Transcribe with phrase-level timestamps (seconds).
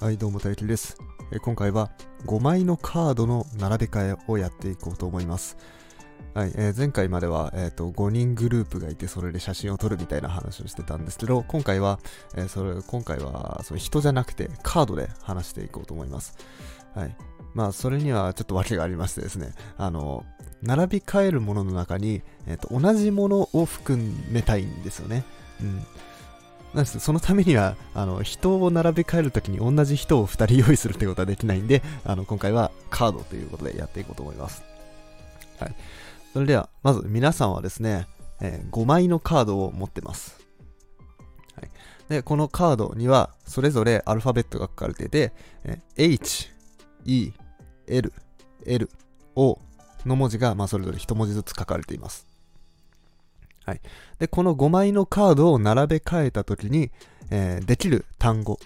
[0.00, 0.96] はい、どうも、大輝です。
[1.42, 1.90] 今回は
[2.24, 5.58] 5枚のカードの並べ替えをやっていこうと思います。
[6.32, 12.00] はい、えー前回までは、えー5人グループがいて、それで写真を撮るみたいな話をしてたんですけど、今回は、
[12.34, 16.34] えーそれ今回はその人じゃなくてカードで話していこうと思います。
[16.94, 17.14] はい。
[17.52, 20.24] まあ、それにはちょっと訳がありましてですね、あの、
[20.62, 25.24] 並び替えるものの中に、えーと同じものを含めたいんですよね。
[25.60, 25.84] うん。
[26.74, 34.62] なんですそのためにはあの人を並べ替えるときに同じ人を2人用意するってことはできないんであの今回はカードということでやっていこうと思います。
[35.58, 35.74] はい、
[36.32, 38.06] それではまず皆さんはですね、
[38.40, 40.40] えー5枚のカードを持ってます。
[41.56, 41.70] はい、
[42.08, 45.32] でこのカードにはそれぞれアルファベットが書かれていて、
[45.64, 46.50] えー H、
[47.04, 47.32] E、
[47.88, 48.12] L、
[48.64, 48.90] L、
[49.34, 49.58] O
[50.06, 52.26] の文字が、まあ、それぞれ1文字ずつ書かれています。
[53.64, 53.80] はい、
[54.18, 56.90] でこの5枚のカードを並べ替えたときに、
[57.30, 58.58] えーできる単語、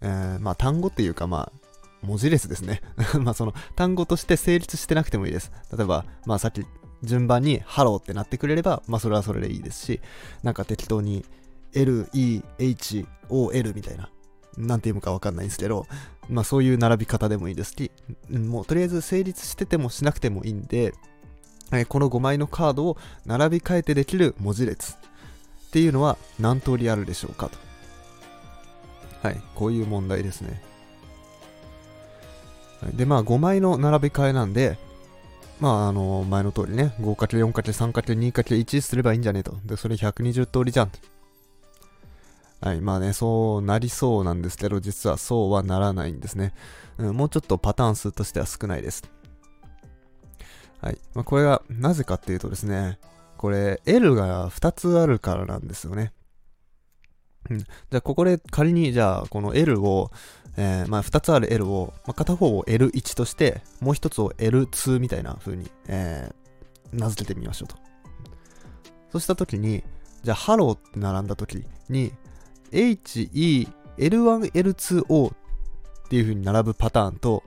[0.00, 1.62] えーまあ単語っていうかまあ
[2.02, 2.82] 文字列ですね。
[3.20, 5.52] まあその単語として成立してなくてもいいです。
[5.76, 6.64] 例えばまあさっき
[7.02, 10.00] 順番にハローってなってくれればまあそれはそれでいいですし
[10.42, 11.24] なんか適当に
[11.72, 14.08] LEHOL みたいな
[14.56, 15.86] なんて読むかわかんないんですけど
[16.28, 17.90] まあそういう並び方でもいいですし
[18.30, 20.94] もうとりあえず成立しててもしなくてもいいんで
[21.78, 24.96] えこの5枚のカードを並び替えてできる文字列っ
[25.70, 27.58] ていうのは何通りあるでしょうかと。
[29.22, 30.62] はい、こういう問題ですね。
[32.94, 34.76] で、まあ5枚の並び替えなんで、
[35.60, 39.56] まああの前の通りね、5×4×3×2×1 すればいいんじゃねえと。
[39.64, 40.92] で、それ120通りじゃん。
[42.60, 46.52] はい、まあね、そうなりそうなんですけど、実はそうはならないんですね。
[46.98, 49.02] うん、もうちょっとパターン数としては少ないです。
[50.82, 50.98] はい。
[51.14, 52.98] まあ、これがなぜかっていうとですね、
[53.38, 56.12] これ L が2つあるからなんですよね。
[57.48, 57.58] うん。
[57.60, 60.10] じゃあここで仮にじゃあこの L を、
[60.56, 66.42] えーまあ2つある L を、まあ、片方を L1 として、もう一つを L2 みたいな風に、えー
[66.92, 67.76] 名付けてみましょうと。
[69.12, 69.82] そうしたときに、
[70.22, 72.12] じゃあハローって並んだときに、
[72.70, 75.36] HE、L1、L2O っ
[76.08, 77.42] ていう風に並ぶパターンと、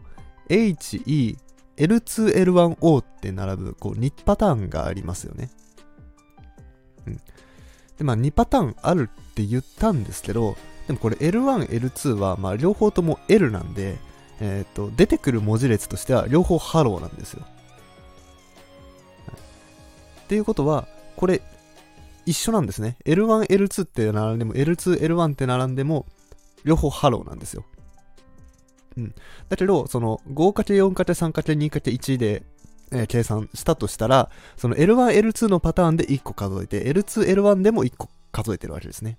[0.49, 1.37] H, E,
[1.77, 5.49] L2L1O って並ぶこう2パターンがありますよね。
[7.07, 7.19] うん。
[7.97, 10.55] で、まあ2パターンあるって言ったんですけど、
[10.87, 13.97] でもこれ L1、L2 はまあ両方とも L なんで、
[14.39, 17.43] えっ、と、出てくる文字列としては両方ハローなんですよ。
[20.23, 21.41] っていうことは、これ
[22.25, 22.97] 一緒なんですね。
[23.05, 26.05] L1、L2 って並んでも、L2、L1 って並んでも、
[26.63, 27.63] 両方ハローなんですよ。
[28.97, 29.15] うん
[29.49, 32.43] だけど、その 5×4×3×2×1 で、
[32.91, 39.17] えー計算したとしたら、その L1、L2 のパターンで1個数えて、L2、L1 でも1個数えてるわけですね。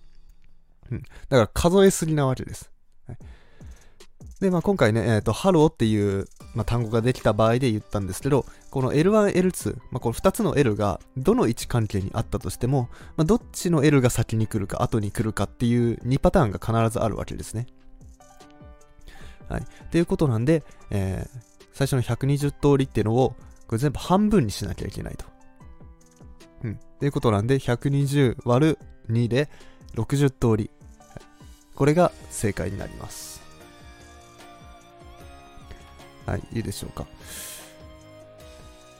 [0.90, 1.02] うん。
[1.02, 2.70] だから数えすぎなわけです。
[3.06, 3.18] はい
[4.40, 17.66] で、まあ今回ね、えっ、と、ハローっていう、まあ、単語ができた場合で言ったんですけど、この L1、L2、まあ、この2つの L がどの位置関係にあったとしても、まあ、どっちの L が先に来るか後に来るかっていう2パターンが必ずあるわけですね。
[19.48, 19.62] はい。
[19.62, 23.36] っていうことなんで、えー最初の120通りっていうのを、
[23.66, 25.26] これ全部半分にしなきゃいけないと。
[26.64, 26.72] うん。
[26.72, 28.78] っていうことなんで、120割る
[29.10, 29.50] 2で
[29.94, 30.70] 60通り。
[30.98, 31.22] はい
[31.74, 33.42] これが正解になります。
[36.24, 37.06] はい、いいでしょうか。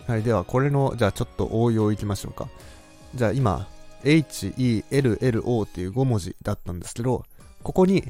[0.06, 2.50] はい、では、これの、じゃあちょっと応用いきましょうか。
[3.14, 3.66] じゃあ今、
[4.04, 7.24] H, E, L, L, O っていう5文字だったんですけど、
[7.62, 8.04] ここに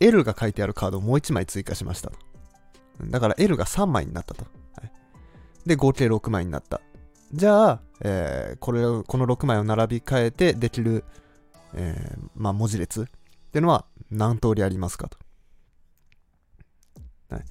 [0.00, 2.10] L が書いてあるカードをもう1枚追加しました。
[3.04, 4.44] だから L が3枚になったと。
[4.76, 4.92] はい、
[5.66, 6.80] で、合計6枚になった。
[7.32, 11.04] じゃあ、えーこれを、この6枚を並び替えてできる、
[11.74, 13.04] えーまあ、文字列っ
[13.52, 15.18] ていうのは何通りありますかと。
[17.30, 17.44] はい。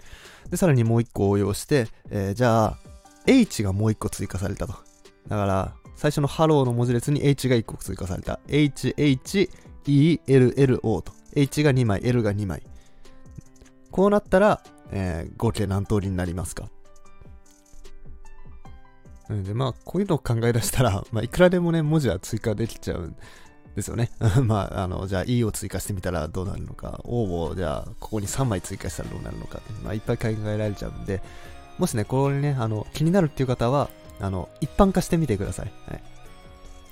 [0.50, 2.78] で、さらにもう1個応用して、えーじゃあ、
[3.26, 4.74] H がもう1個追加されたと。
[5.28, 8.40] だから、最初のハローの文字列に H が1個追加された。
[8.48, 9.50] H, H,
[9.86, 11.19] E, L, L, O と。
[11.40, 12.62] H が2枚、L が2枚。
[13.92, 16.70] こうなったら、えー合計何通りになりますか？
[19.30, 23.16] うんで、まあ、こういうのを考え出したら、 まあ、いくらでもね、文字は追加できちゃうん
[23.76, 24.10] ですよね。
[24.44, 31.22] まあ、あの、じゃあ E を追加してみたらどうなるのか、O をじゃあ、ここに3枚追加したらどうなるのか、まあ、いっぱい考えられちゃうんで、
[31.78, 33.90] もしね、これね、あの、気になるっていう方は、
[34.20, 35.72] あの、一般化してみてください。
[35.88, 36.04] はい。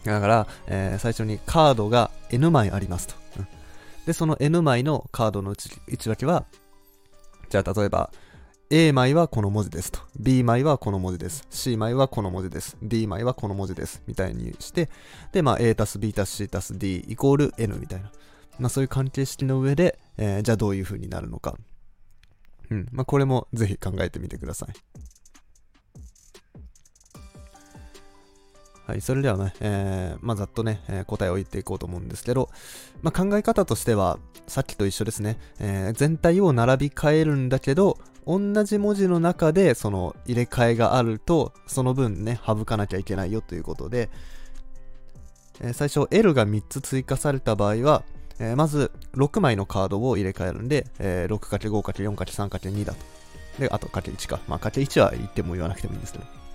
[0.05, 3.15] だから、えー最初にカードが N 枚ありますと。
[3.37, 3.47] うん
[4.07, 6.45] で、その N 枚のカードの内訳は、
[7.49, 8.09] じゃあ例えば、
[8.69, 9.99] A 枚はこの文字ですと。
[10.17, 11.45] B 枚はこの文字です。
[11.49, 12.77] C 枚はこの文字です。
[12.81, 14.01] D 枚はこの文字です。
[14.07, 14.89] みたいにして、
[15.33, 18.09] で、まあ A たす B たす C たす D イコール N みたいな。
[18.59, 21.55] まあそういう関係式の上で、えーじゃあどういう風になるのか。
[22.69, 22.87] うん。
[22.93, 24.69] まあ、これもぜひ考えてみてください。
[28.87, 32.49] はい、それではね、えー、まあ、ざっとね、えー、答えを言っていこうと思うんですけど、
[33.01, 34.17] まあ、考え方としては、
[34.47, 44.09] さっきと一緒ですね、えー、全体を並び替えるんだけど、同じ文字の中でその入れ替えがあると、その分ね、省かなきゃいけないよということで、
[45.59, 48.03] え、最初 L が3つ追加された場合は、
[48.39, 52.99] え、まず6枚のカードを入れ替えるんで、えー、6×5×4×3×2 だと。
[53.59, 54.39] で、あと ×1 か。
[54.47, 56.46] まあ、×1 は言っても言わなくてもいいんですけど。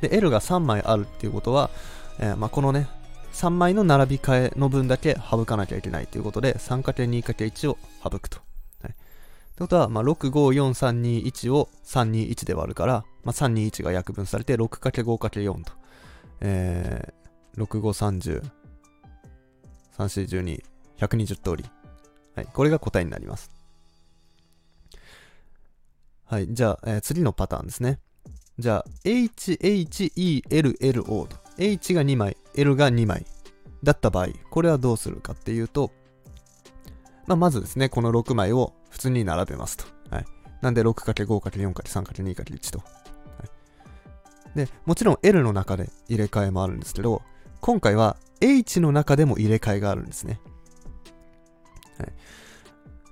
[0.00, 1.70] で、L が3枚あるっていうことは、
[2.18, 2.88] えー、まあ、このね、
[3.32, 8.38] 3枚の並び替えの分だけ省かなきゃいけないということで、3×2×1 を省くと。
[8.82, 8.92] はい。
[8.92, 8.96] って
[9.58, 15.72] ことは、まあ、6、5、4、3、2、1を3、2、1で割るから、まあ、3、2、1が約分されて、6×5×4 と。
[16.40, 18.42] えー、6、5、30、
[19.98, 20.64] 3、4、12、
[20.98, 21.64] 120通り。
[22.34, 22.46] はい。
[22.46, 23.50] これが答えになります。
[26.24, 26.48] はい。
[26.50, 28.00] じゃあ、えー、次のパターンですね。
[28.58, 31.36] じゃあ、H、H、E、L、L、O と。
[31.58, 33.26] H が2枚、L が2枚
[33.82, 35.92] だった場合、これはどうするかっていうと、
[37.26, 39.84] まあ、まずですね、この6枚を普通に並べますと。
[40.10, 40.24] はい。
[40.62, 42.78] なんで 6×5×4×3×2×1 と。
[42.78, 42.84] は
[44.54, 44.58] い。
[44.58, 47.22] で、もちろん L の中で入れ替えもあるんですけど、
[47.60, 50.40] 今回は H の中でも入れ替えがあるんですね。
[51.98, 52.12] はい。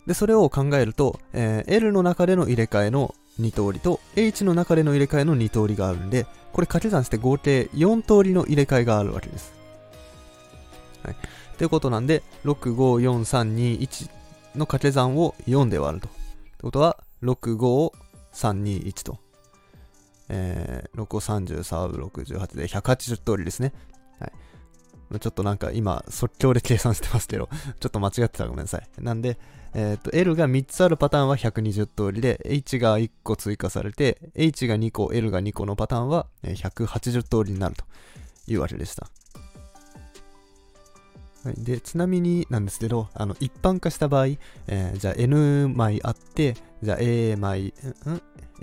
[0.06, 9.54] で、それを考えると、えー、L の中での入れ替えの2通りと H の中での入れ替えの2通りがあるんで、これ掛け算して合計4通りの入れ替えがあるわけです。
[11.02, 11.16] はい。
[11.58, 14.10] ということなんで、6、5、4、3、2、1
[14.56, 16.08] の掛け算を4で割ると。
[16.08, 17.92] ってことは、6、5、
[18.32, 19.18] 3、2、1と。
[20.28, 23.72] えー、6、5、33、68で180通りですね。
[24.18, 24.32] はい。
[25.20, 27.48] ちょっとなんか今、即興で計算してますけど、
[27.80, 28.88] ちょっと間違ってたらごめんなさい。
[28.98, 29.38] なんで、
[29.74, 37.84] えっ、ー、と、L が3つあるパターンは120通りで、H が1個追加されて、H が2個、L が2個のパターンは180通りになると
[38.46, 39.08] いうわけでした。
[41.44, 44.26] はい、で、ちなみになんですけど、あの、一般化した場合、
[44.68, 47.72] えー、じゃあ N 枚あって、じゃあ A 枚、ん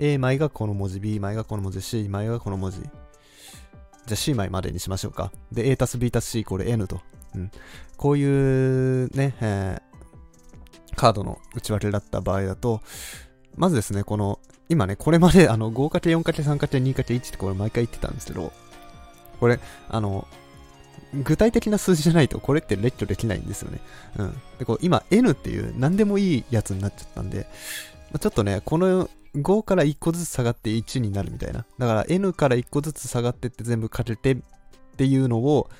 [0.00, 2.80] ？A 枚がこの文字、B 枚がこの文字、C 枚がこの文字、
[4.06, 5.32] じゃあ C 枚までにしましょうか。
[5.50, 7.00] で、A たす B たす C これ N と。
[7.34, 7.50] うん。
[7.96, 12.80] こういうね、えー、カードの内訳だった場合だと、
[13.56, 18.52] まずですね、この、今ね、これまであの 5×4×3×2×1 ってこれ毎回言ってたんですけど、
[19.40, 20.26] これ、あの、
[21.14, 23.80] 具体的な数字じゃないとこれって列挙できないんですよね。
[24.18, 24.40] うん。
[24.58, 27.46] で、こう今 N っていう何でもいいやつになっちゃったんで、
[28.12, 31.64] ま、ちょっとね、この5から1個ずつ下がって1になるみたいな。
[31.78, 34.38] だから N から1個ずつ下がってって全部かけてっ
[34.96, 35.70] ていうのを、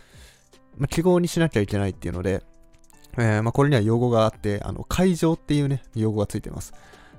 [0.79, 2.43] まあ、記号にしなきゃいけないっていうので、
[3.19, 6.73] えー、まあ、これには用語があって、あの、会場っていうね、用語がついてます。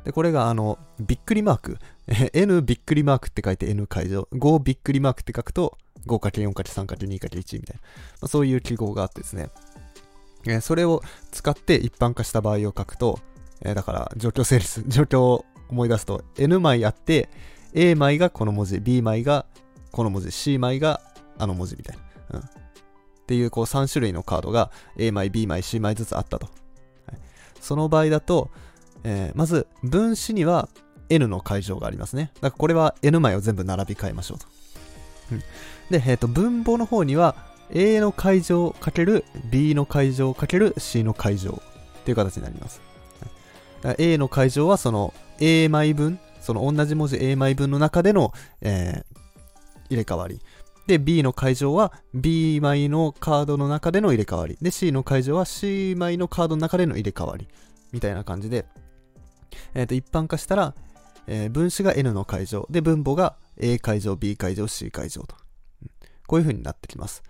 [0.04, 1.78] で、これがあの、びっくりマーク。
[2.34, 4.28] N びっくりマークって書いて N 会場。
[4.34, 5.78] 5びっくりマークって書くと
[6.08, 7.82] 5×4×3×2×1 みたいな。
[8.22, 9.50] まあ、そういう記号があってですね。
[10.46, 11.02] えー、それを
[11.32, 13.20] 使って一般化した場合を書くと、
[13.62, 17.30] えー、だから状況整理、状況思い出すと N 枚あって、
[17.74, 19.46] A 枚がこの文字、B 枚が
[19.92, 21.02] この文字、C 枚が
[21.38, 21.98] あの文字みたい
[22.32, 22.40] な。
[22.40, 22.46] うん。
[22.46, 26.48] っていうこう3種類のカードが A 枚、B 枚、C 枚ずつあったと。
[27.08, 27.20] はい、
[27.60, 28.52] その場合だと、
[29.04, 30.70] えー、まず分子には
[31.10, 32.32] N の解乗がありますね。
[32.36, 34.46] だからこれは N 枚を全部並び替えましょうと。
[35.32, 35.40] うん、
[35.90, 37.36] で、え、ー、と、分母の方には
[37.70, 41.62] A の解乗かける B の解乗かける C の解乗
[42.00, 42.82] っていう形になります。
[43.98, 49.18] A の解乗はその A 枚分、その同じ文字 A 枚分の中での、えー、
[49.90, 50.40] 入れ替わり。
[50.88, 54.58] で、B の解乗は B 枚のカードの中での入れ替わり。
[54.62, 57.48] で、C の解乗は C 枚のカードの中での入れ替わり。
[57.92, 58.66] みたいな感じで、
[59.74, 60.74] えっ、ー、と、一般化したら、
[61.28, 62.68] えー、分子が N の解乗。
[62.70, 65.36] で、分母が A 解乗、B 解乗、C 解乗と。
[66.28, 67.24] こういう風になってきます。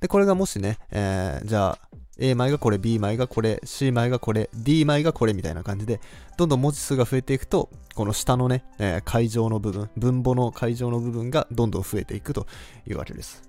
[0.00, 1.87] で、これがもしね、えー、じゃあ、
[2.18, 6.00] A 枚がこれ、B 枚がこれ、C 枚がこれ、D 枚がこれみたいな感じで、
[6.36, 12.46] どんどん文字数が増えていくと、この下のね、えー、会場の部分、分母の会場の部分がどんどん増えていくと
[12.86, 13.42] いうわけです。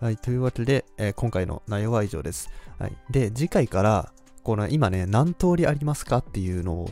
[0.00, 2.50] はい、というわけで、えー、今回の内容は以上です。
[2.78, 6.90] はい、で、次回から、この今ね、何通りありますかっていうのを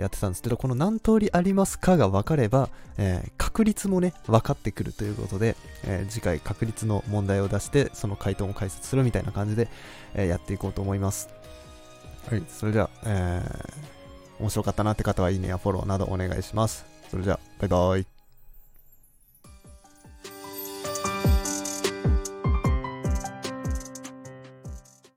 [0.00, 9.68] やってたんですけど、この何通りありますかが分かれば、えー、確率もね、分かってくるということで、えー、次回確率の問題を出して、その回答も解説するみたいな感じで、
[10.14, 11.28] えー、やっていこうと思います。
[12.28, 16.86] はい、それでは、えー、面白かったなって方はいいねやフォローなどお願いします。
[17.10, 18.19] それじゃあ、バイバイ。